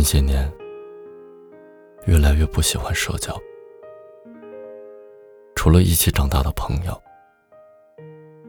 [0.00, 0.50] 近些年，
[2.06, 3.38] 越来越不喜欢社交。
[5.54, 7.02] 除了一起长大的朋友，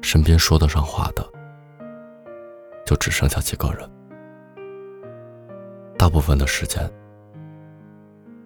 [0.02, 1.30] 身边说得上话的，
[2.86, 3.90] 就只剩下几个人。
[5.98, 6.90] 大部分的时间，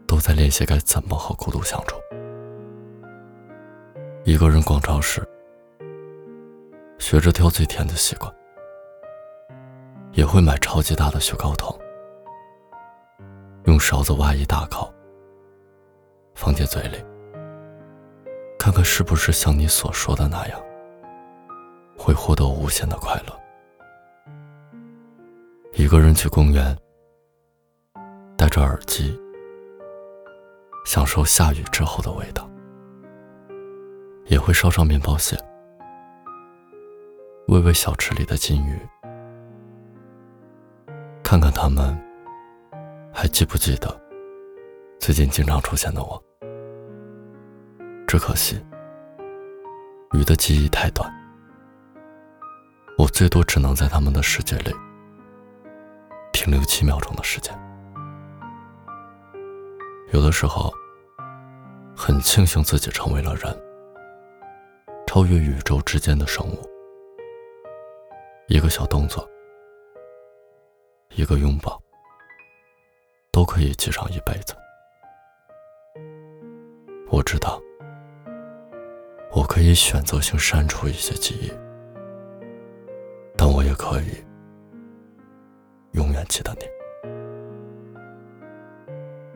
[0.08, 1.98] 都在练习该怎么和孤独相处。
[4.24, 5.22] 一个人逛超市，
[6.98, 8.34] 学着挑最甜的习惯，
[10.14, 11.80] 也会买超级大的雪糕桶。
[13.66, 14.94] 用勺子挖一大口，
[16.36, 17.04] 放进嘴里，
[18.60, 20.62] 看看是不是像你所说的那样，
[21.98, 23.36] 会获得无限的快乐。
[25.74, 26.78] 一个人去公园，
[28.38, 29.20] 戴着耳机，
[30.86, 32.48] 享受下雨之后的味道，
[34.28, 35.36] 也会烧上面包屑，
[37.48, 38.80] 喂喂小池里的金鱼，
[41.24, 42.05] 看看它们。
[43.18, 43.88] 还记不记得
[45.00, 46.22] 最近经常出现的我？
[48.06, 48.62] 只可惜，
[50.12, 51.10] 鱼的记忆太短，
[52.98, 54.76] 我最多只能在他们的世界里
[56.34, 57.58] 停留七秒钟的时间。
[60.12, 60.70] 有的时候，
[61.96, 63.58] 很庆幸自己成为了人，
[65.08, 66.70] 超越宇宙之间的生物。
[68.50, 69.26] 一个小动作，
[71.16, 71.82] 一个拥抱。
[73.46, 74.56] 都可以记上一辈子。
[77.12, 77.62] 我知道，
[79.32, 81.52] 我可以选择性删除一些记忆，
[83.38, 84.26] 但我也可以
[85.92, 86.66] 永远记得你。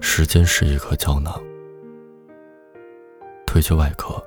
[0.01, 1.39] 时间是一颗胶囊，
[3.45, 4.19] 褪去外壳，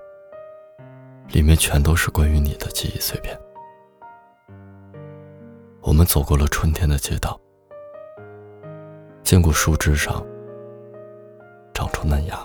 [1.31, 3.37] 里面全都是关于你的记忆碎片。
[5.81, 7.37] 我们走过了春天的街道。
[9.23, 10.25] 见过树枝上
[11.73, 12.39] 长出嫩芽，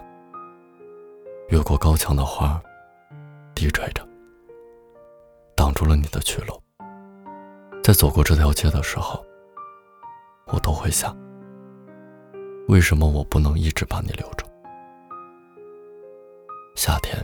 [1.49, 2.61] 越过高墙的花
[3.53, 4.07] 低垂着，
[5.55, 6.53] 挡住了你的去路。
[7.83, 9.25] 在走过这条街的时候，
[10.45, 11.17] 我都会想：
[12.67, 14.45] 为什么我不能一直把你留住？
[16.75, 17.17] 夏天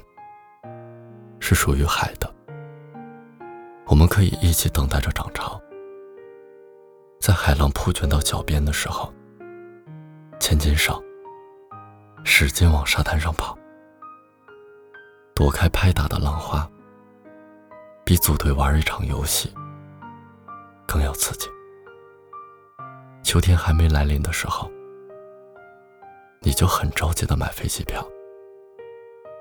[1.40, 2.30] 是属于海的，
[3.86, 5.62] 我们可以一起等待着涨潮，
[7.22, 9.14] 在海浪铺卷到脚边的时候。
[10.44, 11.02] 牵紧手，
[12.26, 13.58] 使劲往沙滩上跑，
[15.34, 16.70] 躲开拍打的浪花，
[18.04, 19.50] 比组队玩一场游戏
[20.86, 21.48] 更要刺激。
[23.24, 24.70] 秋天还没来临的时候，
[26.42, 28.06] 你就很着急的买飞机票，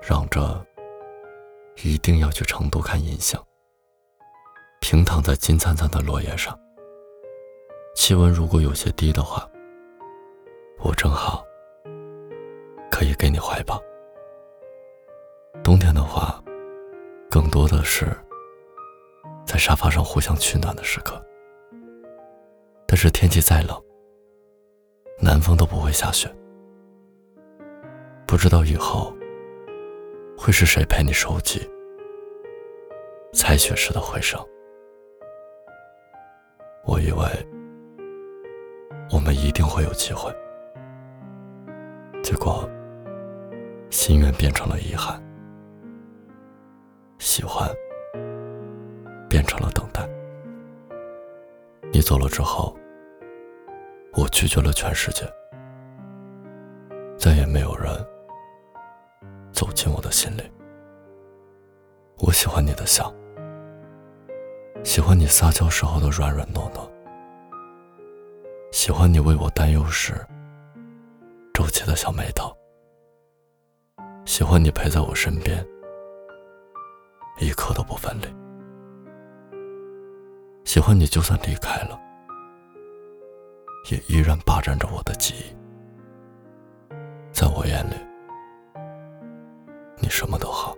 [0.01, 0.65] 嚷着
[1.83, 3.37] 一定要去成都看银杏。
[4.79, 6.57] 平躺在金灿灿的落叶上，
[7.93, 9.45] 气温如果有些低的话。
[10.83, 11.45] 我正好
[12.91, 13.81] 可以给你怀抱。
[15.63, 16.43] 冬天的话，
[17.31, 18.05] 更多的是
[19.45, 21.23] 在沙发上互相取暖的时刻。
[22.85, 23.81] 但是天气再冷，
[25.21, 26.29] 南方都不会下雪。
[28.27, 29.15] 不知道以后
[30.37, 31.61] 会是谁陪你收集
[33.31, 34.37] 采雪时的回声。
[36.85, 37.25] 我以为
[39.11, 40.29] 我们一定会有机会。
[42.23, 42.67] 结果，
[43.89, 45.21] 心愿变成了遗憾，
[47.19, 47.69] 喜欢
[49.29, 50.07] 变成了等待。
[51.91, 52.73] 你走了之后，
[54.13, 55.29] 我拒绝了全世界，
[57.17, 57.93] 再也没有人
[59.51, 60.49] 走进我的心里。
[62.19, 63.13] 我喜欢你的笑，
[64.81, 66.89] 喜欢你撒娇时候的软软糯糯，
[68.71, 70.15] 喜欢你为我担忧时。
[71.53, 72.51] 皱起的小眉头，
[74.25, 75.63] 喜欢你陪在我身边，
[77.39, 78.25] 一刻都不分离。
[80.65, 82.01] 喜欢你就算离开了，
[83.91, 85.55] 也依然霸占着我的记忆。
[87.31, 87.93] 在我眼里，
[89.99, 90.75] 你什么都好，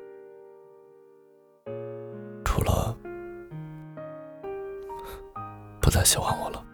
[2.44, 2.94] 除了
[5.80, 6.65] 不再喜欢我了。